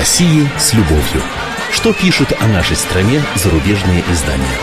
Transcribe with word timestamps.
России 0.00 0.48
с 0.58 0.72
любовью. 0.72 1.20
Что 1.70 1.92
пишут 1.92 2.32
о 2.40 2.48
нашей 2.48 2.74
стране 2.74 3.22
зарубежные 3.34 4.02
издания? 4.10 4.56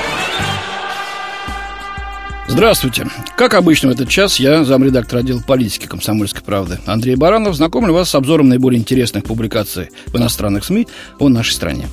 Здравствуйте. 2.48 3.06
Как 3.36 3.54
обычно 3.54 3.90
в 3.90 3.92
этот 3.92 4.10
час 4.10 4.40
я, 4.40 4.64
замредактор 4.64 5.20
отдела 5.20 5.40
политики 5.46 5.86
«Комсомольской 5.86 6.42
правды» 6.42 6.80
Андрей 6.88 7.16
Баранов, 7.16 7.54
знакомлю 7.54 7.94
вас 7.94 8.10
с 8.10 8.16
обзором 8.16 8.50
наиболее 8.50 8.80
интересных 8.80 9.26
публикаций 9.26 9.92
в 10.08 10.18
иностранных 10.18 10.66
СМИ 10.66 10.88
о 11.20 11.30
нашей 11.30 11.52
стране. 11.52 11.86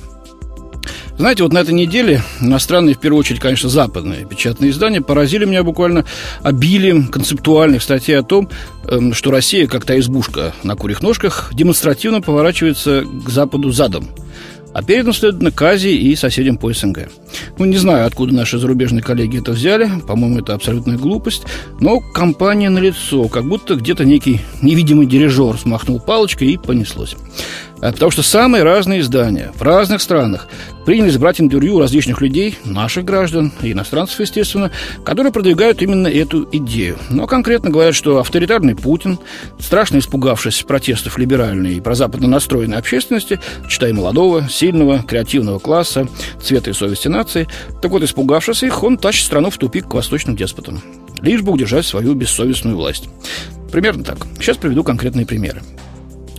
Знаете, 1.17 1.43
вот 1.43 1.53
на 1.53 1.59
этой 1.59 1.73
неделе 1.73 2.21
иностранные, 2.41 2.95
в 2.95 2.99
первую 2.99 3.21
очередь, 3.21 3.39
конечно, 3.39 3.69
западные 3.69 4.25
печатные 4.25 4.71
издания 4.71 5.01
поразили 5.01 5.45
меня 5.45 5.63
буквально 5.63 6.03
обилием 6.43 7.07
концептуальных 7.07 7.81
статей 7.81 8.19
о 8.19 8.23
том, 8.23 8.49
эм, 8.87 9.13
что 9.13 9.31
Россия, 9.31 9.67
как 9.67 9.85
та 9.85 9.97
избушка 9.97 10.53
на 10.63 10.75
курьих 10.75 11.01
ножках, 11.01 11.51
демонстративно 11.53 12.21
поворачивается 12.21 13.05
к 13.25 13.29
Западу 13.29 13.71
задом– 13.71 14.09
а 14.75 14.83
передом, 14.83 15.13
следовательно, 15.13 15.51
к 15.51 15.61
Азии 15.61 15.93
и 15.93 16.17
соседям 16.17 16.57
по 16.57 16.73
СНГ. 16.73 17.07
Ну, 17.57 17.63
не 17.63 17.77
знаю, 17.77 18.05
откуда 18.05 18.33
наши 18.33 18.57
зарубежные 18.57 19.01
коллеги 19.01 19.39
это 19.39 19.53
взяли, 19.53 19.89
по-моему, 20.05 20.39
это 20.39 20.53
абсолютная 20.53 20.97
глупость, 20.97 21.43
но 21.79 22.01
компания 22.01 22.69
налицо, 22.69 23.29
как 23.29 23.45
будто 23.45 23.75
где-то 23.75 24.03
некий 24.03 24.41
невидимый 24.61 25.07
дирижер 25.07 25.57
смахнул 25.57 26.01
палочкой 26.01 26.49
и 26.49 26.57
понеслось. 26.57 27.15
А 27.81 27.91
потому 27.91 28.11
что 28.11 28.23
самые 28.23 28.63
разные 28.63 29.01
издания 29.01 29.51
в 29.55 29.61
разных 29.61 30.01
странах 30.01 30.47
принялись 30.85 31.17
брать 31.17 31.41
интервью 31.41 31.79
различных 31.79 32.21
людей, 32.21 32.57
наших 32.63 33.03
граждан 33.03 33.51
и 33.61 33.73
иностранцев, 33.73 34.19
естественно, 34.19 34.71
которые 35.03 35.33
продвигают 35.33 35.81
именно 35.81 36.07
эту 36.07 36.47
идею. 36.51 36.97
Но 37.09 37.27
конкретно 37.27 37.69
говорят, 37.69 37.95
что 37.95 38.19
авторитарный 38.19 38.75
Путин, 38.75 39.19
страшно 39.59 39.97
испугавшись 39.97 40.63
протестов 40.63 41.17
либеральной 41.17 41.75
и 41.75 41.81
прозападно 41.81 42.27
настроенной 42.27 42.77
общественности, 42.77 43.39
читай 43.67 43.91
молодого, 43.91 44.47
сильного, 44.49 45.03
креативного 45.03 45.59
класса, 45.59 46.07
цвета 46.41 46.69
и 46.69 46.73
совести 46.73 47.07
нации, 47.07 47.47
так 47.81 47.91
вот, 47.91 48.03
испугавшись 48.03 48.63
их, 48.63 48.83
он 48.83 48.97
тащит 48.97 49.25
страну 49.25 49.49
в 49.49 49.57
тупик 49.57 49.87
к 49.87 49.93
восточным 49.93 50.35
деспотам, 50.35 50.81
лишь 51.21 51.41
бы 51.41 51.51
удержать 51.51 51.85
свою 51.85 52.13
бессовестную 52.13 52.77
власть. 52.77 53.09
Примерно 53.71 54.03
так. 54.03 54.17
Сейчас 54.39 54.57
приведу 54.57 54.83
конкретные 54.83 55.25
примеры. 55.25 55.61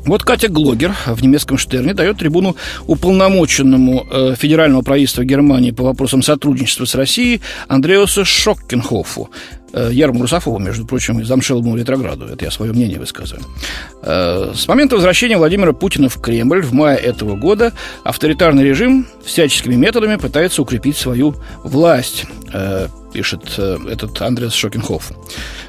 Вот 0.06 0.22
Катя 0.22 0.48
Глогер 0.48 0.94
в 1.06 1.20
немецком 1.20 1.58
Штерне 1.58 1.92
дает 1.92 2.18
трибуну 2.18 2.56
уполномоченному 2.86 4.06
э, 4.08 4.34
федерального 4.38 4.82
правительства 4.82 5.24
Германии 5.24 5.72
по 5.72 5.82
вопросам 5.82 6.22
сотрудничества 6.22 6.84
с 6.84 6.94
Россией 6.94 7.40
Андреасу 7.66 8.24
Шоккенхофу, 8.24 9.30
э, 9.72 9.90
Ярму 9.92 10.22
Русафову, 10.22 10.60
между 10.60 10.86
прочим, 10.86 11.18
из 11.18 11.26
Замшелому 11.26 11.76
ретрограду. 11.76 12.26
Это 12.26 12.44
я 12.44 12.52
свое 12.52 12.72
мнение 12.72 13.00
высказываю. 13.00 13.44
Э, 14.02 14.52
с 14.54 14.68
момента 14.68 14.94
возвращения 14.94 15.38
Владимира 15.38 15.72
Путина 15.72 16.08
в 16.08 16.20
Кремль 16.20 16.62
в 16.62 16.72
мае 16.72 16.98
этого 16.98 17.34
года 17.34 17.72
авторитарный 18.04 18.62
режим 18.62 19.08
всяческими 19.24 19.74
методами 19.74 20.14
пытается 20.16 20.62
укрепить 20.62 20.96
свою 20.96 21.34
власть, 21.64 22.26
э, 22.52 22.86
пишет 23.16 23.54
э, 23.56 23.78
этот 23.90 24.20
Андреас 24.20 24.52
Шокенхоф. 24.52 25.10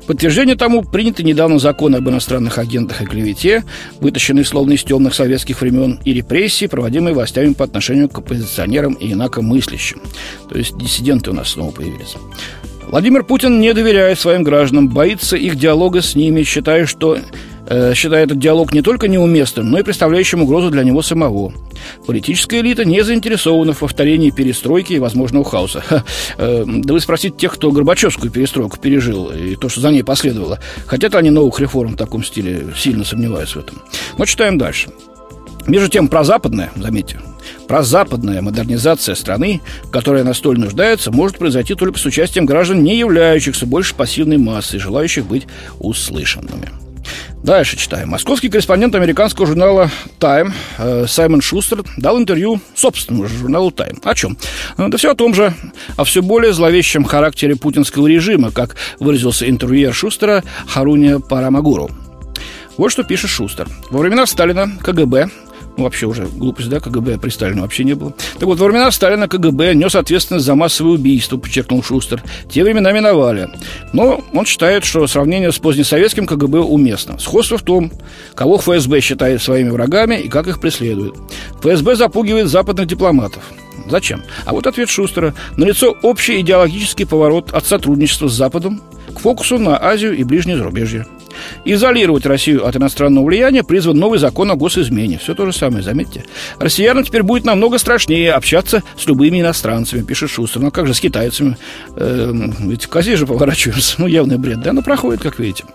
Подтверждение 0.06 0.58
тому 0.58 0.84
приняты 0.84 1.24
недавно 1.24 1.60
законы 1.60 1.96
об 1.96 2.10
иностранных 2.10 2.58
агентах 2.58 3.02
и 3.02 3.06
клевете, 3.06 3.64
вытащенные 4.02 4.44
словно 4.44 4.74
из 4.74 4.84
темных 4.84 5.16
советских 5.16 5.62
времен, 5.62 5.98
и 6.04 6.14
репрессии, 6.14 6.66
проводимые 6.66 7.14
властями 7.14 7.54
по 7.54 7.64
отношению 7.64 8.10
к 8.10 8.18
оппозиционерам 8.18 8.96
и 8.96 9.14
инакомыслящим. 9.14 10.02
То 10.50 10.58
есть 10.58 10.78
диссиденты 10.78 11.30
у 11.32 11.34
нас 11.34 11.52
снова 11.52 11.72
появились. 11.72 12.16
Владимир 12.90 13.24
Путин 13.24 13.62
не 13.62 13.74
доверяет 13.74 14.20
своим 14.20 14.44
гражданам, 14.44 14.90
боится 14.90 15.38
их 15.38 15.56
диалога 15.56 16.02
с 16.02 16.16
ними, 16.16 16.44
считая, 16.44 16.86
что 16.86 17.18
э, 17.68 17.94
считает 17.94 18.28
этот 18.28 18.40
диалог 18.40 18.74
не 18.74 18.82
только 18.82 19.08
неуместным, 19.08 19.70
но 19.70 19.80
и 19.80 19.84
представляющим 19.84 20.42
угрозу 20.42 20.70
для 20.70 20.84
него 20.84 21.02
самого. 21.02 21.54
Политическая 22.06 22.62
элита 22.62 22.86
не 22.86 23.04
заинтересована 23.04 23.74
в 23.74 23.80
повторении 23.80 24.32
перестройки 24.32 24.94
и 24.94 25.00
возможного 25.00 25.46
хаоса. 25.46 25.82
Ха, 25.82 26.04
э, 26.38 26.64
да 26.66 26.94
вы 26.94 27.00
спросите 27.00 27.36
тех, 27.38 27.54
кто 27.54 27.72
Горбачевскую 27.72 28.32
перестройку 28.32 28.78
пережил 28.78 29.30
и 29.30 29.56
то, 29.56 29.70
что 29.70 29.82
за 29.82 29.92
ней 29.92 30.04
последовало. 30.04 30.60
Хотят 30.86 31.16
они 31.16 31.30
новых 31.30 31.60
реформ 31.60 31.94
в 31.94 31.98
таком 31.98 32.24
стиле? 32.24 32.68
Сильно 32.76 33.04
сомневаюсь 33.04 33.56
в 33.56 33.60
этом. 33.60 33.82
Но 34.18 34.26
читаем 34.26 34.58
дальше. 34.58 34.90
Между 35.68 35.90
тем, 35.90 36.08
прозападная, 36.08 36.72
заметьте, 36.78 37.20
прозападная 37.68 38.42
модернизация 38.42 39.16
страны, 39.16 39.62
которая 39.92 40.24
настолько 40.24 40.62
нуждается, 40.62 41.12
может 41.12 41.38
произойти 41.38 41.76
только 41.76 42.00
с 42.00 42.06
участием 42.06 42.46
граждан, 42.46 42.84
не 42.84 42.98
являющихся 42.98 43.66
больше 43.66 43.94
пассивной 43.94 44.38
массой, 44.38 44.80
желающих 44.80 45.26
быть 45.26 45.46
услышанными. 45.80 46.87
Дальше 47.44 47.78
читаем. 47.78 48.10
Московский 48.10 48.50
корреспондент 48.50 48.96
американского 48.96 49.48
журнала 49.48 49.90
Time 50.20 50.52
э, 50.78 51.06
Саймон 51.08 51.42
Шустер 51.42 51.84
дал 51.98 52.18
интервью 52.18 52.60
собственному 52.76 53.28
журналу 53.28 53.70
Time. 53.70 54.00
О 54.04 54.16
чем? 54.16 54.38
Э, 54.78 54.88
да 54.88 54.98
все 54.98 55.12
о 55.12 55.16
том 55.16 55.34
же, 55.34 55.54
о 55.96 56.04
все 56.04 56.22
более 56.22 56.54
зловещем 56.54 57.04
характере 57.04 57.56
путинского 57.56 58.08
режима, 58.08 58.52
как 58.52 58.76
выразился 59.00 59.50
интервьюер 59.50 59.94
Шустера 59.94 60.44
Харуня 60.68 61.20
Парамагуру. 61.20 61.90
Вот 62.78 62.92
что 62.92 63.04
пишет 63.04 63.30
Шустер. 63.32 63.68
Во 63.90 64.00
времена 64.00 64.26
Сталина 64.28 64.72
КГБ 64.82 65.30
вообще 65.84 66.06
уже 66.06 66.26
глупость, 66.26 66.70
да, 66.70 66.80
КГБ 66.80 67.18
при 67.20 67.30
Сталине 67.30 67.62
вообще 67.62 67.84
не 67.84 67.94
было. 67.94 68.14
Так 68.34 68.44
вот, 68.44 68.60
во 68.60 68.68
времена 68.68 68.92
Сталина 68.92 69.28
КГБ 69.28 69.74
нес 69.76 69.96
ответственность 69.96 70.46
за 70.46 70.56
массовые 70.56 70.96
убийства, 70.96 71.38
подчеркнул 71.38 71.84
Шустер. 71.84 72.24
Те 72.50 72.64
времена 72.64 72.92
миновали. 72.92 73.50
Но 73.94 74.22
он 74.34 74.46
считает, 74.46 74.84
что 74.84 75.06
сравнение 75.08 75.52
с 75.52 75.60
позднесоветским 75.60 76.26
КГБ 76.26 76.60
уместно. 76.60 77.20
Сходство 77.20 77.58
в 77.58 77.64
том, 77.64 77.92
кого 78.36 78.58
ФСБ 78.58 79.02
считает 79.02 79.42
своими 79.42 79.70
врагами 79.70 80.16
и 80.16 80.30
как 80.30 80.48
их 80.48 80.60
преследует. 80.60 81.16
ФСБ 81.62 81.96
запугивает 81.96 82.48
западных 82.48 82.88
дипломатов. 82.88 83.44
Зачем? 83.90 84.24
А 84.46 84.54
вот 84.54 84.68
ответ 84.68 84.90
Шустера. 84.90 85.34
Налицо 85.56 85.96
общий 86.02 86.42
идеологический 86.42 87.06
поворот 87.06 87.54
от 87.54 87.66
сотрудничества 87.66 88.28
с 88.28 88.34
Западом 88.34 88.82
к 89.16 89.20
фокусу 89.20 89.58
на 89.58 89.82
Азию 89.82 90.16
и 90.16 90.24
ближнее 90.24 90.58
зарубежье. 90.58 91.06
Изолировать 91.66 92.26
Россию 92.26 92.66
от 92.66 92.76
иностранного 92.76 93.26
влияния 93.26 93.64
призван 93.64 93.98
новый 93.98 94.20
закон 94.20 94.52
о 94.52 94.56
госизмене. 94.56 95.18
Все 95.18 95.34
то 95.36 95.46
же 95.46 95.54
самое, 95.54 95.84
заметьте. 95.84 96.26
Россиянам 96.60 97.04
теперь 97.04 97.24
будет 97.24 97.46
намного 97.46 97.78
страшнее 97.78 98.34
общаться 98.34 98.84
с 98.98 99.06
любыми 99.06 99.42
иностранцами, 99.42 100.04
пишет 100.04 100.30
Шустер. 100.30 100.62
Ну, 100.62 100.68
а 100.68 100.72
как 100.72 100.88
же 100.88 100.94
с 100.94 101.00
китайцами? 101.00 101.58
Э, 101.96 102.32
ведь 102.60 102.86
в 102.86 103.02
же 103.02 103.26
поворачиваются. 103.26 103.96
Ну, 103.98 104.08
явный 104.08 104.38
бред, 104.38 104.62
да? 104.62 104.74
Но 104.74 104.82
проходит, 104.82 105.22
как 105.22 105.40
видите. 105.40 105.66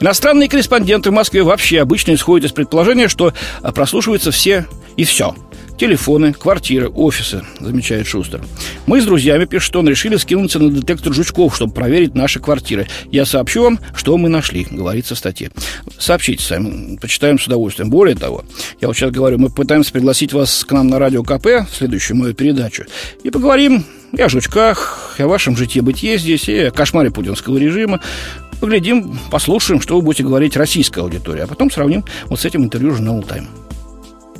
Иностранные 0.00 0.48
корреспонденты 0.48 1.10
в 1.10 1.12
Москве 1.12 1.42
вообще 1.42 1.80
обычно 1.80 2.14
исходят 2.14 2.48
из 2.48 2.52
предположения, 2.52 3.08
что 3.08 3.32
прослушиваются 3.74 4.30
все 4.30 4.66
и 4.96 5.04
все– 5.04 5.34
Телефоны, 5.80 6.34
квартиры, 6.34 6.90
офисы, 6.90 7.42
замечает 7.58 8.06
Шустер. 8.06 8.42
Мы 8.84 9.00
с 9.00 9.06
друзьями, 9.06 9.46
пишет 9.46 9.74
он, 9.76 9.88
решили 9.88 10.16
скинуться 10.16 10.58
на 10.58 10.68
детектор 10.68 11.14
жучков, 11.14 11.56
чтобы 11.56 11.72
проверить 11.72 12.14
наши 12.14 12.38
квартиры. 12.38 12.86
Я 13.10 13.24
сообщу 13.24 13.62
вам, 13.62 13.80
что 13.94 14.18
мы 14.18 14.28
нашли, 14.28 14.66
говорится 14.70 15.14
в 15.14 15.18
статье. 15.18 15.50
Сообщите 15.98 16.44
сами, 16.44 16.98
почитаем 16.98 17.38
с 17.38 17.46
удовольствием. 17.46 17.88
Более 17.88 18.14
того, 18.14 18.44
я 18.82 18.88
вот 18.88 18.94
сейчас 18.98 19.10
говорю, 19.10 19.38
мы 19.38 19.48
пытаемся 19.48 19.90
пригласить 19.90 20.34
вас 20.34 20.66
к 20.66 20.72
нам 20.72 20.88
на 20.88 20.98
радио 20.98 21.22
КП, 21.22 21.46
в 21.46 21.74
следующую 21.74 22.18
мою 22.18 22.34
передачу, 22.34 22.84
и 23.24 23.30
поговорим 23.30 23.86
и 24.12 24.20
о 24.20 24.28
жучках, 24.28 25.14
и 25.16 25.22
о 25.22 25.28
вашем 25.28 25.56
житье-бытие 25.56 26.18
здесь, 26.18 26.46
и 26.50 26.58
о 26.58 26.70
кошмаре 26.72 27.10
путинского 27.10 27.56
режима. 27.56 28.02
Поглядим, 28.60 29.18
послушаем, 29.30 29.80
что 29.80 29.96
вы 29.96 30.02
будете 30.02 30.24
говорить 30.24 30.58
российская 30.58 31.00
аудитория, 31.00 31.44
а 31.44 31.46
потом 31.46 31.70
сравним 31.70 32.04
вот 32.26 32.38
с 32.38 32.44
этим 32.44 32.64
интервью 32.64 32.90
журнала 32.90 33.22
«Тайм». 33.22 33.48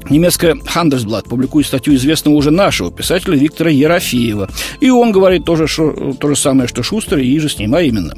Немецкая 0.08 0.54
Handelsblatt 0.54 1.28
публикует 1.28 1.66
статью 1.66 1.94
известного 1.94 2.34
уже 2.34 2.50
нашего 2.50 2.90
писателя 2.90 3.36
Виктора 3.36 3.70
Ерофеева. 3.70 4.48
И 4.80 4.90
он 4.90 5.12
говорит 5.12 5.44
тоже, 5.44 5.66
что, 5.66 6.14
то 6.18 6.28
же 6.28 6.36
самое, 6.36 6.68
что 6.68 6.82
Шустер 6.82 7.18
и 7.18 7.38
же 7.38 7.48
с 7.48 7.58
ним, 7.58 7.74
а 7.74 7.82
именно. 7.82 8.14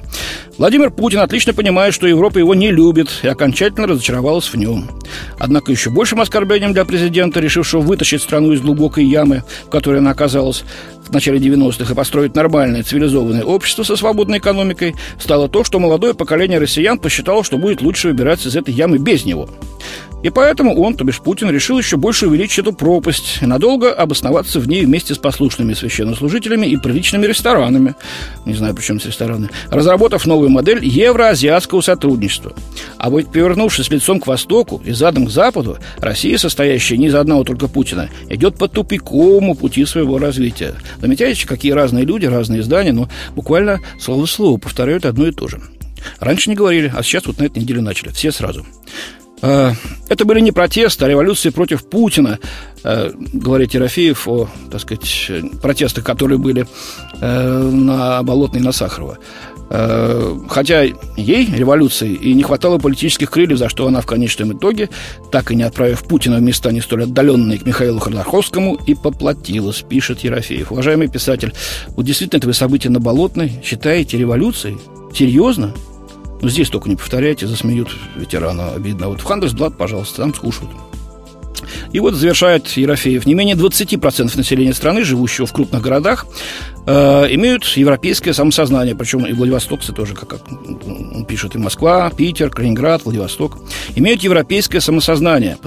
Владимир 0.59 0.91
Путин 0.91 1.21
отлично 1.21 1.53
понимает, 1.53 1.93
что 1.95 2.07
Европа 2.07 2.39
его 2.39 2.55
не 2.55 2.71
любит 2.71 3.09
и 3.23 3.29
окончательно 3.29 3.87
разочаровалась 3.87 4.47
в 4.47 4.55
нем. 4.55 4.89
Однако 5.39 5.73
еще 5.73 5.91
большим 5.91 6.21
оскорблением 6.21 6.73
для 6.73 6.85
президента, 6.85 7.41
решившего 7.41 7.81
вытащить 7.81 8.23
страну 8.23 8.53
из 8.53 8.61
глубокой 8.61 9.05
ямы, 9.05 9.45
в 9.67 9.71
которой 9.71 9.99
она 9.99 10.11
оказалась 10.11 10.65
в 11.05 11.13
начале 11.13 11.39
90-х, 11.39 11.93
и 11.93 11.97
построить 11.97 12.35
нормальное 12.35 12.83
цивилизованное 12.83 13.45
общество 13.45 13.83
со 13.83 13.97
свободной 13.97 14.39
экономикой, 14.39 14.95
стало 15.19 15.49
то, 15.49 15.65
что 15.65 15.79
молодое 15.79 16.15
поколение 16.15 16.59
россиян 16.59 16.99
посчитало, 16.99 17.45
что 17.45 17.59
будет 17.59 17.83
лучше 17.83 18.09
выбираться 18.09 18.49
из 18.49 18.57
этой 18.57 18.73
ямы 18.73 18.99
без 18.99 19.25
него. 19.25 19.49
И 20.23 20.31
поэтому 20.31 20.81
он, 20.81 20.95
то 20.95 21.05
бишь 21.05 21.21
Путин, 21.21 21.51
решил 21.51 21.79
еще 21.79 21.97
больше 21.97 22.27
увеличить 22.27 22.61
эту 22.61 22.73
пропасть 22.73 23.39
и 23.41 23.47
надолго 23.47 23.93
обосноваться 23.93 24.61
в 24.61 24.69
ней 24.69 24.85
вместе 24.85 25.15
с 25.15 25.19
послушными 25.19 25.75
священнослужителями 25.75 26.67
и 26.67 26.77
приличными 26.77 27.27
ресторанами. 27.27 27.95
Не 28.47 28.55
знаю, 28.55 28.75
почему 28.75 29.01
с 29.01 29.07
рестораны. 29.07 29.51
Разработав 29.71 30.27
новую 30.27 30.51
модель 30.51 30.85
евроазиатского 30.85 31.81
сотрудничества. 31.81 32.53
А 32.99 33.11
вот 33.11 33.33
повернувшись 33.33 33.91
лицом 33.91 34.21
к 34.21 34.27
востоку 34.27 34.81
и 34.85 34.93
задом 34.93 35.27
к 35.27 35.31
западу, 35.31 35.79
Россия, 35.99 36.39
состоящая 36.39 36.99
не 36.99 37.07
из 37.07 37.15
одного 37.15 37.45
только 37.45 37.69
Путина, 37.69 38.09
идет 38.29 38.57
по 38.57 38.69
тупиковому 38.69 39.55
пути 39.55 39.85
своего 39.85 40.19
развития. 40.19 40.75
Замечаете, 41.01 41.47
какие 41.47 41.73
разные 41.73 42.05
люди, 42.05 42.27
разные 42.27 42.61
издания, 42.61 42.93
но 42.93 43.09
буквально 43.35 43.81
слово 43.99 44.27
в 44.27 44.31
слово 44.31 44.59
повторяют 44.59 45.05
одно 45.05 45.27
и 45.27 45.33
то 45.33 45.49
же. 45.49 45.61
Раньше 46.21 46.51
не 46.51 46.57
говорили, 46.57 46.93
а 46.95 47.03
сейчас 47.03 47.27
вот 47.27 47.39
на 47.39 47.45
этой 47.45 47.59
неделе 47.61 47.81
начали. 47.81 48.11
Все 48.11 48.33
сразу. 48.33 48.65
Э, 49.43 49.73
это 50.09 50.25
были 50.25 50.41
не 50.41 50.53
протесты, 50.53 51.05
а 51.05 51.09
революции 51.09 51.51
против 51.51 51.85
Путина, 51.85 52.39
э, 52.85 53.11
говорит 53.33 53.75
Ерофеев 53.75 54.29
о, 54.29 54.49
так 54.71 54.81
сказать, 54.81 55.31
протестах, 55.61 56.05
которые 56.05 56.39
были 56.39 56.67
э, 57.21 57.71
на 57.71 58.23
Болотной 58.23 58.61
и 58.61 58.65
на 58.65 58.73
Сахарова. 58.73 59.19
Хотя 60.51 60.83
ей, 61.17 61.47
революции, 61.47 62.13
и 62.13 62.35
не 62.35 62.43
хватало 62.43 62.77
политических 62.77 63.31
крыльев, 63.31 63.57
за 63.57 63.71
что 63.71 63.87
она 63.87 64.03
в 64.03 64.07
конечном 64.07 64.53
итоге, 64.53 64.91
так 65.31 65.51
и 65.51 65.55
не 65.55 65.63
отправив 65.63 66.03
Путина 66.03 66.37
в 66.37 66.43
места 66.43 66.73
не 66.73 66.83
столь 66.83 67.05
отдаленные 67.05 67.59
к 67.59 67.65
Михаилу 67.65 67.99
Ходорковскому, 67.99 68.75
и 68.75 68.95
поплатилась, 68.95 69.81
пишет 69.81 70.21
Ерофеев. 70.25 70.73
Уважаемый 70.73 71.09
писатель, 71.09 71.55
вот 71.97 72.05
действительно 72.05 72.37
это 72.37 72.49
вы 72.49 72.53
события 72.53 72.91
на 72.91 73.01
Болотной 73.01 73.63
считаете 73.65 74.19
революцией? 74.19 74.77
Серьезно? 75.15 75.73
Ну, 76.43 76.49
здесь 76.49 76.71
только 76.71 76.89
не 76.89 76.97
повторяйте, 76.97 77.47
засмеют 77.47 77.97
ветерана, 78.17 78.73
обидно. 78.73 79.09
Вот 79.09 79.21
в 79.21 79.25
Хандерсблат, 79.25 79.77
пожалуйста, 79.79 80.23
там 80.23 80.35
скушают. 80.35 80.73
И 81.93 82.01
вот 82.01 82.15
завершает 82.15 82.69
Ерофеев. 82.69 83.27
Не 83.27 83.35
менее 83.35 83.57
20% 83.57 84.37
населения 84.37 84.75
страны, 84.75 85.05
живущего 85.05 85.47
в 85.47 85.53
крупных 85.53 85.83
городах, 85.83 86.27
э, 86.87 87.27
имеют 87.31 87.65
европейское 87.65 88.35
самосознание. 88.35 88.95
Причем 88.95 89.25
и 89.27 89.33
Владивостокцы 89.33 89.93
тоже, 89.93 90.15
как, 90.15 90.29
как 90.29 90.41
он 90.51 91.25
пишет, 91.27 91.55
и 91.55 91.59
Москва, 91.59 92.11
Питер, 92.11 92.51
Калининград, 92.51 93.05
Владивосток. 93.05 93.59
Имеют 93.95 94.23
европейское 94.23 94.81
самосознание. 94.81 95.59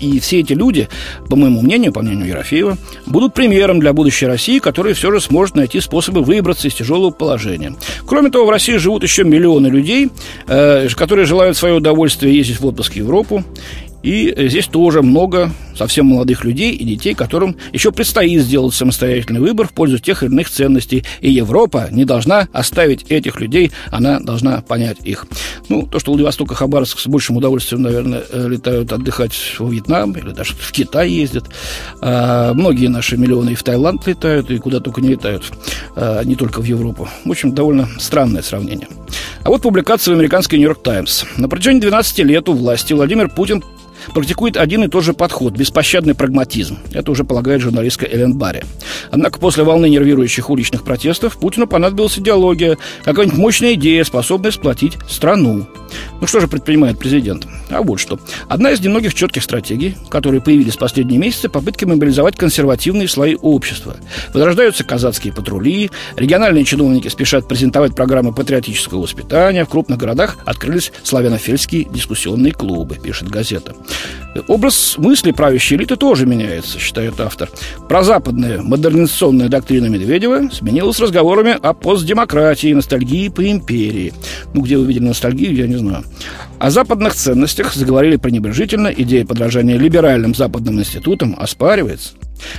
И 0.00 0.20
все 0.20 0.40
эти 0.40 0.52
люди, 0.52 0.88
по 1.28 1.36
моему 1.36 1.62
мнению, 1.62 1.92
по 1.92 2.02
мнению 2.02 2.28
Ерофеева, 2.28 2.76
будут 3.06 3.34
примером 3.34 3.80
для 3.80 3.92
будущей 3.92 4.26
России, 4.26 4.58
которая 4.58 4.94
все 4.94 5.10
же 5.10 5.20
сможет 5.20 5.56
найти 5.56 5.80
способы 5.80 6.22
выбраться 6.22 6.68
из 6.68 6.74
тяжелого 6.74 7.10
положения. 7.10 7.74
Кроме 8.06 8.30
того, 8.30 8.46
в 8.46 8.50
России 8.50 8.76
живут 8.76 9.02
еще 9.02 9.24
миллионы 9.24 9.68
людей, 9.68 10.10
э, 10.46 10.88
которые 10.96 11.26
желают 11.26 11.56
свое 11.56 11.74
удовольствие 11.74 12.36
ездить 12.36 12.60
в 12.60 12.66
отпуск 12.66 12.92
в 12.92 12.96
Европу 12.96 13.44
и 14.06 14.32
здесь 14.46 14.68
тоже 14.68 15.02
много 15.02 15.50
совсем 15.74 16.06
молодых 16.06 16.44
людей 16.44 16.72
и 16.72 16.84
детей, 16.84 17.12
которым 17.12 17.56
еще 17.72 17.90
предстоит 17.90 18.40
сделать 18.40 18.72
самостоятельный 18.72 19.40
выбор 19.40 19.66
в 19.66 19.72
пользу 19.72 19.98
тех 19.98 20.22
или 20.22 20.30
иных 20.30 20.48
ценностей. 20.48 21.04
И 21.20 21.32
Европа 21.32 21.88
не 21.90 22.04
должна 22.04 22.46
оставить 22.52 23.10
этих 23.10 23.40
людей, 23.40 23.72
она 23.90 24.20
должна 24.20 24.60
понять 24.60 24.98
их. 25.02 25.26
Ну, 25.68 25.88
то, 25.88 25.98
что 25.98 26.12
Владивосток 26.12 26.52
и 26.52 26.54
Хабаровск 26.54 27.00
с 27.00 27.08
большим 27.08 27.38
удовольствием, 27.38 27.82
наверное, 27.82 28.22
э, 28.30 28.46
летают 28.48 28.92
отдыхать 28.92 29.34
во 29.58 29.68
Вьетнам 29.68 30.12
или 30.12 30.30
даже 30.30 30.54
в 30.54 30.70
Китай 30.70 31.10
ездят. 31.10 31.46
А, 32.00 32.54
многие 32.54 32.86
наши 32.86 33.16
миллионы 33.16 33.50
и 33.50 33.54
в 33.56 33.64
Таиланд 33.64 34.06
летают, 34.06 34.52
и 34.52 34.58
куда 34.58 34.78
только 34.78 35.00
не 35.00 35.08
летают, 35.08 35.52
а, 35.96 36.22
не 36.22 36.36
только 36.36 36.60
в 36.60 36.64
Европу. 36.64 37.08
В 37.24 37.30
общем, 37.32 37.56
довольно 37.56 37.88
странное 37.98 38.42
сравнение. 38.42 38.86
А 39.42 39.48
вот 39.48 39.62
публикация 39.62 40.14
в 40.14 40.16
американской 40.16 40.58
«Нью-Йорк 40.58 40.82
Таймс». 40.82 41.24
На 41.36 41.48
протяжении 41.48 41.80
12 41.80 42.20
лет 42.20 42.48
у 42.48 42.52
власти 42.52 42.92
Владимир 42.92 43.28
Путин 43.28 43.64
практикует 44.14 44.56
один 44.56 44.84
и 44.84 44.88
тот 44.88 45.04
же 45.04 45.12
подход– 45.12 45.54
беспощадный 45.56 46.14
прагматизм. 46.14 46.78
Это 46.92 47.10
уже 47.10 47.24
полагает 47.24 47.60
журналистка 47.60 48.06
Элен 48.06 48.36
Барри. 48.36 48.64
Однако 49.10 49.38
после 49.38 49.64
волны 49.64 49.88
нервирующих 49.88 50.50
уличных 50.50 50.84
протестов 50.84 51.38
Путину 51.38 51.66
понадобилась 51.66 52.18
идеология, 52.18 52.78
какая-нибудь 53.04 53.38
мощная 53.38 53.74
идея, 53.74 54.04
способная 54.04 54.50
сплотить 54.50 54.98
страну. 55.08 55.66
Ну 56.20 56.26
что 56.26 56.40
же 56.40 56.48
предпринимает 56.48 56.98
президент? 56.98 57.46
А 57.70 57.82
вот 57.82 57.98
что. 57.98 58.18
Одна 58.48 58.70
из 58.70 58.80
немногих 58.80 59.14
четких 59.14 59.42
стратегий, 59.42 59.96
которые 60.08 60.40
появились 60.40 60.74
в 60.74 60.78
последние 60.78 61.18
месяцы, 61.18 61.48
попытки 61.48 61.84
мобилизовать 61.84 62.36
консервативные 62.36 63.08
слои 63.08 63.36
общества. 63.40 63.96
Возрождаются 64.32 64.84
казацкие 64.84 65.32
патрули, 65.32 65.90
региональные 66.16 66.64
чиновники 66.64 67.08
спешат 67.08 67.48
презентовать 67.48 67.94
программы 67.94 68.32
патриотического 68.32 69.02
воспитания, 69.02 69.64
в 69.64 69.68
крупных 69.68 69.98
городах 69.98 70.38
открылись 70.44 70.92
славянофильские 71.02 71.84
дискуссионные 71.84 72.52
клубы, 72.52 72.96
пишет 72.96 73.28
газета. 73.28 73.74
Образ 74.48 74.96
мысли 74.98 75.32
правящей 75.32 75.78
элиты 75.78 75.96
тоже 75.96 76.26
меняется, 76.26 76.78
считает 76.78 77.20
автор. 77.20 77.48
Прозападная 77.88 78.60
модернизационная 78.62 79.48
доктрина 79.48 79.86
Медведева 79.86 80.50
сменилась 80.52 81.00
разговорами 81.00 81.56
о 81.60 81.72
постдемократии, 81.72 82.72
ностальгии 82.72 83.28
по 83.28 83.48
империи. 83.50 84.12
Ну, 84.52 84.62
где 84.62 84.76
вы 84.76 84.86
видели 84.86 85.04
ностальгию, 85.04 85.54
я 85.54 85.66
не 85.66 85.76
знаю. 85.76 85.85
О 86.58 86.70
западных 86.70 87.14
ценностях 87.14 87.74
заговорили 87.74 88.16
пренебрежительно, 88.16 88.88
идея 88.88 89.24
подражания 89.26 89.76
либеральным 89.76 90.34
западным 90.34 90.80
институтам 90.80 91.36
оспаривается. 91.38 92.14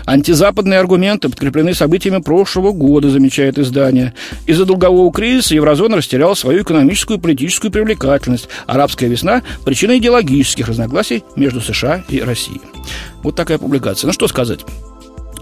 Антизападные 0.06 0.80
аргументы 0.80 1.30
подкреплены 1.30 1.74
событиями 1.74 2.22
прошлого 2.22 2.72
года, 2.72 3.10
замечает 3.10 3.58
издание. 3.58 4.14
Из-за 4.46 4.66
долгового 4.66 5.12
кризиса 5.12 5.56
еврозона 5.56 5.98
растеряла 5.98 6.34
свою 6.34 6.64
экономическую 6.64 7.18
и 7.18 7.22
политическую 7.22 7.72
привлекательность. 7.72 8.50
Арабская 8.66 9.08
весна– 9.08 9.44
причина 9.66 9.98
идеологических 9.98 10.68
разногласий 10.68 11.24
между 11.36 11.62
США 11.62 12.04
и 12.10 12.22
Россией. 12.22 12.62
Вот 13.24 13.36
такая 13.36 13.58
публикация. 13.58 14.08
Ну 14.08 14.14
что 14.14 14.28
сказать? 14.28 14.62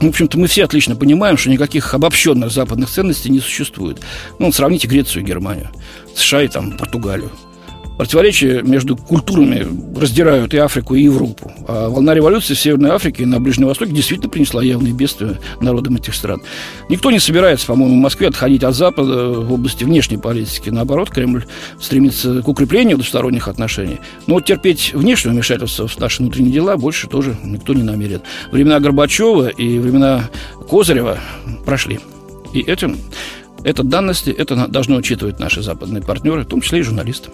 В 0.01 0.07
общем-то, 0.07 0.37
мы 0.37 0.47
все 0.47 0.65
отлично 0.65 0.95
понимаем, 0.95 1.37
что 1.37 1.49
никаких 1.49 1.93
обобщенных 1.93 2.51
западных 2.51 2.89
ценностей 2.89 3.29
не 3.29 3.39
существует. 3.39 3.99
Ну, 4.39 4.51
сравните 4.51 4.87
Грецию 4.87 5.23
и 5.23 5.25
Германию, 5.25 5.69
США 6.15 6.43
и 6.43 6.47
там 6.49 6.77
Португалию. 6.77 7.31
Противоречия 7.97 8.61
между 8.61 8.97
культурами 8.97 9.65
раздирают 9.97 10.53
и 10.53 10.57
Африку, 10.57 10.95
и 10.95 11.03
Европу. 11.03 11.51
А 11.67 11.89
волна 11.89 12.13
революции 12.13 12.53
в 12.53 12.59
Северной 12.59 12.91
Африке 12.91 13.23
и 13.23 13.25
на 13.25 13.39
Ближнем 13.39 13.67
Востоке 13.67 13.93
действительно 13.93 14.29
принесла 14.29 14.61
явные 14.61 14.93
бедствия 14.93 15.39
народам 15.61 15.95
этих 15.95 16.13
стран. 16.13 16.41
Никто 16.89 17.09
не 17.11 17.19
собирается, 17.19 17.67
по-моему, 17.67 17.95
в 17.95 17.99
Москве 17.99 18.27
отходить 18.27 18.63
от 18.63 18.75
Запада 18.75 19.29
в 19.29 19.53
области 19.53 19.83
внешней 19.85 20.17
политики. 20.17 20.69
Наоборот, 20.69 21.09
Кремль 21.09 21.45
стремится 21.79 22.41
к 22.41 22.47
укреплению 22.47 22.97
двусторонних 22.97 23.47
отношений. 23.47 23.99
Но 24.27 24.41
терпеть 24.41 24.93
внешнее 24.93 25.33
вмешательство 25.33 25.87
в 25.87 25.99
наши 25.99 26.21
внутренние 26.21 26.51
дела 26.51 26.75
больше 26.75 27.07
тоже 27.07 27.37
никто 27.43 27.73
не 27.73 27.83
намерен. 27.83 28.21
Времена 28.51 28.79
Горбачева 28.79 29.47
и 29.47 29.79
времена 29.79 30.29
Козырева 30.69 31.17
прошли. 31.65 31.99
И 32.53 32.61
этим 32.61 32.97
это 33.65 33.83
данности, 33.83 34.29
это 34.29 34.67
должны 34.67 34.95
учитывать 34.95 35.39
наши 35.39 35.63
западные 35.63 36.03
партнеры, 36.03 36.43
в 36.43 36.45
том 36.45 36.61
числе 36.61 36.79
и 36.79 36.83
журналисты. 36.83 37.31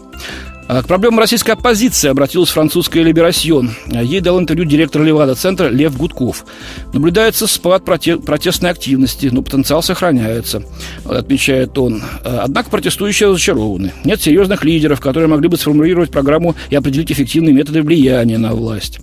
А 0.72 0.82
к 0.84 0.88
проблемам 0.88 1.20
российской 1.20 1.52
оппозиции 1.52 2.08
обратилась 2.08 2.48
французская 2.48 3.04
«Либерасьон». 3.04 3.72
Ей 3.88 4.22
дал 4.22 4.40
интервью 4.40 4.64
директор 4.64 5.04
Левада-центра 5.04 5.68
Лев 5.68 5.98
Гудков. 5.98 6.46
Наблюдается 6.94 7.46
спад 7.46 7.84
проте- 7.84 8.16
протестной 8.16 8.70
активности, 8.70 9.28
но 9.30 9.42
потенциал 9.42 9.84
сохраняется, 9.84 10.64
отмечает 11.04 11.78
он. 11.78 12.02
Однако 12.24 12.70
протестующие 12.70 13.28
разочарованы. 13.28 13.92
Нет 14.06 14.22
серьезных 14.22 14.64
лидеров, 14.64 15.02
которые 15.02 15.28
могли 15.28 15.50
бы 15.50 15.58
сформулировать 15.58 16.10
программу 16.10 16.56
и 16.70 16.76
определить 16.78 17.12
эффективные 17.12 17.54
методы 17.54 17.82
влияния 17.82 18.38
на 18.38 18.54
власть. 18.54 19.02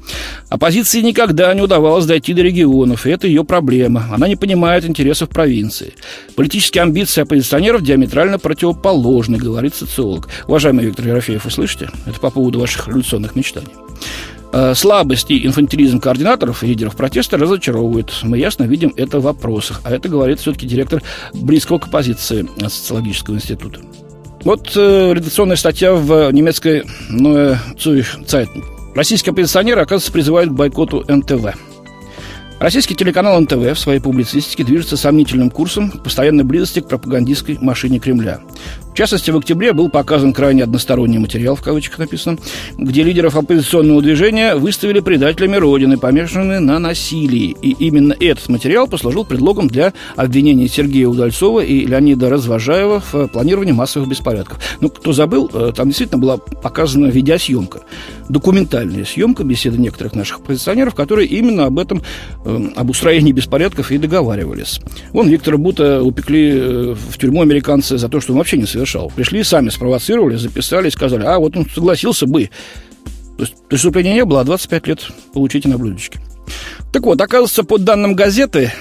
Оппозиции 0.49 1.03
никогда 1.03 1.53
не 1.53 1.61
удавалось 1.61 2.07
дойти 2.07 2.33
до 2.33 2.41
регионов, 2.41 3.05
и 3.05 3.11
это 3.11 3.27
ее 3.27 3.45
проблема. 3.45 4.07
Она 4.11 4.27
не 4.27 4.37
понимает 4.37 4.87
интересов 4.87 5.29
провинции. 5.29 5.93
Политические 6.35 6.85
амбиции 6.85 7.21
оппозиционеров 7.21 7.83
диаметрально 7.83 8.39
противоположны, 8.39 9.37
говорит 9.37 9.75
социолог. 9.75 10.31
Уважаемый 10.47 10.87
Виктор 10.87 11.09
Ерофеев, 11.09 11.45
слышите? 11.59 11.91
Это 12.07 12.21
по 12.21 12.31
поводу 12.31 12.61
ваших 12.61 12.87
революционных 12.87 13.35
мечтаний. 13.35 13.75
Э, 14.53 14.75
слабость 14.77 15.29
и 15.31 15.45
инфантилизм 15.45 15.99
координаторов 15.99 16.63
и 16.63 16.69
лидеров 16.69 16.95
протеста 16.95 17.37
разочаровывают. 17.37 18.15
Мы 18.23 18.39
ясно 18.39 18.63
видим 18.63 18.95
это 18.97 19.19
в 19.19 19.25
вопросах. 19.25 19.81
А 19.85 19.91
это 19.91 20.09
говорит 20.09 20.39
все-таки 20.39 20.69
директор 20.69 21.03
близкого 21.35 21.79
к 21.79 21.89
оппозиции 21.89 22.49
социологического 22.61 23.35
института. 23.35 23.81
Вот 24.45 24.73
э, 24.77 25.13
редакционная 25.15 25.57
статья 25.57 25.95
в 25.95 26.31
немецкой 26.31 26.85
Neue 27.11 27.59
Zürich 27.77 28.25
Zeitung. 28.25 28.65
Российские 28.95 29.33
оппозиционеры, 29.33 29.81
оказывается, 29.81 30.13
призывают 30.13 30.51
к 30.51 30.55
бойкоту 30.55 31.05
НТВ. 31.09 31.57
Российский 32.61 32.95
телеканал 32.95 33.41
НТВ 33.41 33.55
в 33.55 33.77
своей 33.77 34.01
публицистике 34.01 34.65
движется 34.65 34.97
сомнительным 34.97 35.51
курсом 35.51 35.91
постоянной 35.91 36.45
близости 36.45 36.81
к 36.81 36.89
пропагандистской 36.89 37.59
машине 37.61 37.99
Кремля. 37.99 38.41
Частности, 38.99 39.31
в 39.31 39.37
октябре 39.37 39.73
был 39.73 39.91
показан 39.91 40.33
крайне 40.33 40.65
односторонний 40.65 41.19
материал, 41.19 41.55
в 41.55 41.63
кавычках 41.63 42.01
написано, 42.01 42.37
где 42.77 43.05
лидеров 43.05 43.37
оппозиционного 43.37 44.03
движения 44.03 44.57
выставили 44.57 44.99
предателями 44.99 45.55
Родины, 45.55 45.99
помешанными 45.99 46.59
на 46.59 46.81
насилии. 46.81 47.57
И 47.63 47.77
именно 47.79 48.13
этот 48.19 48.49
материал 48.49 48.89
послужил 48.89 49.25
предлогом 49.25 49.69
для 49.69 49.93
обвинения 50.17 50.67
Сергея 50.67 51.07
Удальцова 51.07 51.61
и 51.61 51.87
Леонида 51.87 52.29
Развожаева 52.29 53.01
в 53.13 53.29
планировании 53.29 53.71
массовых 53.71 54.09
беспорядков. 54.09 54.59
Ну, 54.81 54.89
кто 54.89 55.13
забыл, 55.13 55.49
э, 55.55 55.71
там 55.77 55.87
действительно 55.87 56.21
была 56.21 56.39
показана 56.39 57.07
видеосъемка, 57.07 57.83
документальная 58.29 59.05
съемка 59.05 59.45
беседы 59.45 59.79
некоторых 59.79 60.17
наших 60.17 60.39
оппозиционеров, 60.39 60.97
которые 60.97 61.29
именно 61.29 61.67
об 61.67 61.79
этом 61.79 62.03
Э, 62.49 62.69
об 62.77 62.89
устроении 62.89 63.33
беспорядков 63.33 63.91
и 63.91 63.99
договаривались. 63.99 64.81
Вон 65.13 65.29
Виктора 65.29 65.59
Бута 65.59 66.03
упекли 66.03 66.53
э, 66.55 66.95
в 66.95 67.19
тюрьму 67.19 67.43
американцы 67.43 67.99
за 67.99 68.09
то, 68.09 68.21
что 68.21 68.33
он 68.33 68.39
вообще 68.39 68.57
не 68.57 68.65
совершал. 68.89 69.13
Пришли, 69.15 69.43
сами 69.45 69.69
спровоцировали, 69.69 70.37
записали 70.37 70.89
сказали, 70.89 71.25
а 71.25 71.39
вот 71.39 71.57
он 71.57 71.69
согласился 71.69 72.27
бы. 72.27 72.51
То 73.37 73.45
есть 73.45 73.55
преступления 73.69 74.15
не 74.15 74.25
было, 74.25 74.41
а 74.41 74.45
25 74.45 74.87
лет 74.87 75.07
получите 75.33 75.69
на 75.69 75.79
блюдечке. 75.79 76.19
Так 76.93 77.03
вот, 77.03 77.21
оказывается, 77.21 77.63
по 77.63 77.79
данным 77.79 78.15
газеты, 78.15 78.73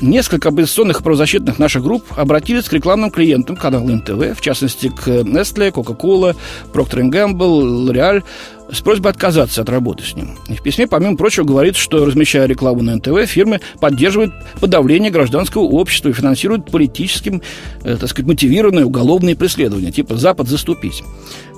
несколько 0.00 0.48
оппозиционных 0.50 1.02
правозащитных 1.02 1.58
наших 1.58 1.82
групп 1.82 2.04
обратились 2.16 2.64
к 2.64 2.72
рекламным 2.72 3.10
клиентам 3.10 3.56
канала 3.56 3.88
НТВ, 3.88 4.38
в 4.38 4.40
частности, 4.40 4.88
к 4.88 5.08
Nestle, 5.08 5.72
Coca-Cola, 5.72 6.36
Procter 6.72 7.02
Gamble, 7.10 7.62
L'Oreal, 7.62 8.22
с 8.70 8.80
просьбой 8.80 9.12
отказаться 9.12 9.62
от 9.62 9.68
работы 9.68 10.04
с 10.04 10.14
ним. 10.14 10.36
И 10.48 10.54
в 10.54 10.62
письме, 10.62 10.86
помимо 10.86 11.16
прочего, 11.16 11.44
говорится, 11.44 11.80
что, 11.80 12.04
размещая 12.04 12.46
рекламу 12.46 12.82
на 12.82 12.96
НТВ, 12.96 13.26
фирмы 13.26 13.60
поддерживают 13.80 14.32
подавление 14.60 15.10
гражданского 15.10 15.62
общества 15.62 16.08
и 16.08 16.12
финансируют 16.12 16.70
политическим, 16.70 17.42
э, 17.84 17.96
так 17.96 18.08
сказать, 18.08 18.28
мотивированные 18.28 18.84
уголовные 18.84 19.36
преследования, 19.36 19.92
типа 19.92 20.16
«Запад, 20.16 20.48
заступись». 20.48 21.02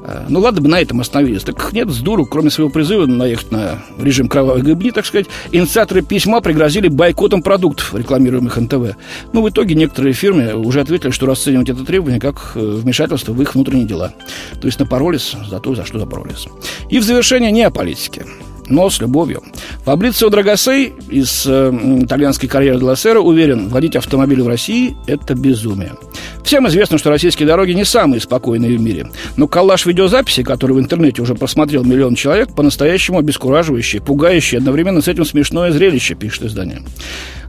Э, 0.03 0.27
ну, 0.29 0.41
ладно 0.41 0.61
бы 0.61 0.69
на 0.69 0.81
этом 0.81 1.00
остановились. 1.00 1.43
Так 1.43 1.73
нет, 1.73 1.88
с 1.91 1.99
дуру, 1.99 2.27
кроме 2.27 2.50
своего 2.50 2.71
призыва 2.71 3.07
наехать 3.07 3.50
на 3.53 3.79
режим 3.99 4.29
кровавой 4.29 4.62
гыбни, 4.62 4.91
так 4.91 5.07
сказать, 5.07 5.27
инициаторы 5.53 6.03
письма 6.03 6.41
пригрозили 6.41 6.88
бойкотом 6.88 7.43
продуктов, 7.43 7.95
рекламируемых 7.95 8.57
НТВ. 8.57 8.97
Ну, 9.33 9.43
в 9.43 9.49
итоге 9.50 9.75
некоторые 9.75 10.12
фирмы 10.12 10.55
уже 10.55 10.81
ответили, 10.81 11.11
что 11.11 11.27
расценивать 11.27 11.69
это 11.69 11.85
требование 11.85 12.21
как 12.21 12.53
э, 12.55 12.61
вмешательство 12.61 13.33
в 13.33 13.43
их 13.43 13.55
внутренние 13.55 13.87
дела. 13.87 14.12
То 14.61 14.67
есть 14.67 14.79
напоролись 14.79 15.35
за 15.49 15.61
то, 15.61 15.75
за 15.75 15.85
что 15.85 15.99
запоролись. 15.99 16.47
И 16.91 16.98
в 17.00 17.05
завершение 17.05 17.50
не 17.50 17.62
о 17.62 17.71
политике 17.71 18.25
но 18.69 18.90
с 18.90 19.00
любовью. 19.00 19.43
Фабрицио 19.85 20.28
Драгосей 20.28 20.93
из 21.09 21.47
э, 21.47 21.71
итальянской 22.02 22.49
карьеры 22.49 22.78
Делассера 22.78 23.21
уверен, 23.21 23.69
водить 23.69 23.97
автомобиль 23.97 24.43
в 24.43 24.49
России– 24.49 24.97
это 25.07 25.35
безумие. 25.35 25.95
Всем 26.45 26.67
известно, 26.69 26.99
что 26.99 27.11
российские 27.11 27.47
дороги 27.47 27.73
не 27.73 27.85
самые 27.85 28.21
спокойные 28.21 28.76
в 28.76 28.81
мире. 28.81 29.11
Но 29.37 29.49
коллаж 29.49 29.87
видеозаписи, 29.87 30.43
который 30.43 30.73
в 30.73 30.81
интернете 30.81 31.23
уже 31.23 31.35
просмотрел 31.35 31.85
миллион 31.85 32.14
человек, 32.14 32.55
по-настоящему 32.55 33.19
обескураживающий, 33.19 34.00
пугающий, 34.00 34.59
одновременно 34.59 35.00
с 35.00 35.09
этим 35.09 35.25
смешное 35.25 35.73
зрелище, 35.73 36.14
пишет 36.14 36.45
издание. 36.45 36.83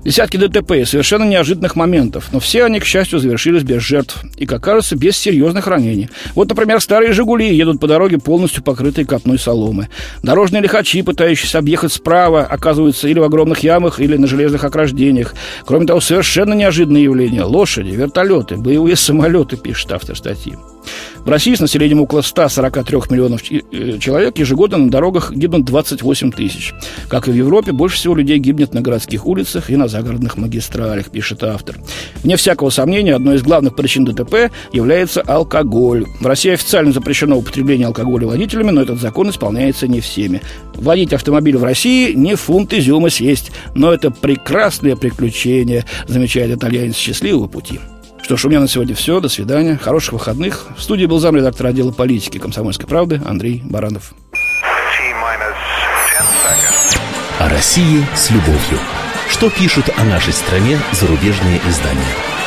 Десятки 0.04 0.38
ДТП 0.38 0.72
и 0.72 0.86
совершенно 0.86 1.26
неожиданных 1.26 1.76
моментов, 1.76 2.30
но 2.32 2.40
все 2.40 2.64
они, 2.64 2.80
к 2.80 2.86
счастью, 2.86 3.20
завершились 3.20 3.64
без 3.64 3.82
жертв 3.82 4.24
и, 4.38 4.46
как 4.46 4.64
кажется, 4.64 4.96
без 4.96 5.18
серьезных 5.18 5.68
ранений. 5.68 6.10
Вот, 6.36 6.48
например, 6.48 6.80
старые 6.80 7.12
«Жигули» 7.12 7.54
едут 7.54 7.82
по 7.82 7.88
дороге, 7.88 8.18
полностью 8.18 8.64
покрытые 8.64 9.06
копной 9.06 9.38
соломы. 9.38 9.90
Дорожные 10.24 10.62
лихачи, 10.62 11.02
пытающиеся 11.02 11.60
объехать 11.60 11.92
справа, 11.92 12.44
оказываются 12.44 13.10
или 13.10 13.20
в 13.20 13.24
огромных 13.24 13.60
ямах, 13.60 14.00
или 14.00 14.16
на 14.16 14.26
железных 14.26 14.64
ограждениях. 14.64 15.36
Кроме 15.66 15.86
того, 15.86 16.00
совершенно 16.00 16.54
неожиданные 16.54 17.04
явления– 17.04 17.44
лошади, 17.44 17.90
вертолеты, 17.90 18.56
боевые 18.56 18.96
самолеты, 18.96 19.58
пишет 19.58 19.92
автор 19.92 20.16
статьи. 20.16 20.56
В 21.26 21.30
России 21.30 21.54
с 21.54 21.60
населением 21.60 22.02
около 22.02 22.22
143 22.22 22.98
миллионов 23.10 23.42
э, 23.52 23.98
человек 24.00 24.38
ежегодно 24.38 24.78
на 24.78 24.90
дорогах 24.90 25.32
гибнут 25.32 25.66
28 25.66 26.32
тысяч. 26.32 26.74
Как 27.08 27.28
и 27.28 27.32
в 27.32 27.36
Европе, 27.36 27.72
больше 27.72 27.98
всего 27.98 28.16
людей 28.16 28.40
гибнет 28.40 28.74
на 28.74 28.82
городских 28.82 29.26
улицах 29.26 29.70
и 29.70 29.76
на 29.76 29.88
загородных 29.88 30.38
магистралях, 30.38 31.12
пишет 31.12 31.44
автор. 31.44 31.78
Вне 32.24 32.38
всякого 32.38 32.70
сомнения, 32.70 33.16
одной 33.16 33.36
из 33.36 33.44
главных 33.44 33.76
причин 33.76 34.06
ДТП 34.06 34.52
является 34.72 35.22
алкоголь. 35.22 36.06
В 36.20 36.26
России 36.26 36.52
официально 36.52 36.92
запрещено 36.92 37.38
употребление 37.38 37.88
алкоголя 37.88 38.28
водителями, 38.28 38.72
но 38.72 38.82
этот 38.82 39.00
закон 39.00 39.30
исполняется 39.30 39.88
не 39.88 40.00
всеми. 40.00 40.42
Водить 40.76 41.14
автомобиль 41.14 41.58
в 41.58 41.64
России 41.64 42.14
не 42.14 42.36
фунт 42.36 42.74
изюма 42.74 43.10
съесть, 43.10 43.52
но 43.76 43.94
это 43.94 44.12
прекрасное 44.12 44.96
приключение, 44.96 45.86
замечает 46.08 46.58
итальянец 46.58 46.96
счастливого 46.96 47.48
пути. 47.48 47.80
Что 48.30 48.38
ж, 48.38 48.46
у 48.46 48.50
меня 48.50 48.60
на 48.60 48.68
сегодня 48.68 48.94
все. 48.94 49.20
До 49.20 49.28
свидания. 49.28 49.76
Хороших 49.76 50.14
выходных. 50.14 50.68
В 50.78 50.84
студии 50.84 51.08
был 51.08 51.18
замредактор 51.18 51.66
отдела 51.66 51.92
политики 51.92 52.38
комсомольской 52.38 52.86
правды 52.86 53.20
Андрей 53.26 53.64
Баранов. 53.66 54.14
О 57.40 57.50
России 57.50 58.06
с 58.16 58.30
любовью. 58.30 58.80
Что 59.32 59.50
пишут 59.50 59.90
о 59.98 60.04
нашей 60.04 60.34
стране 60.34 60.78
зарубежные 60.92 61.60
издания? 61.68 62.39